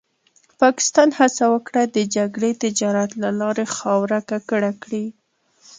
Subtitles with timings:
[0.61, 5.05] پاکستان هڅه وکړه د جګړې تجارت له لارې خاوره ککړه کړي.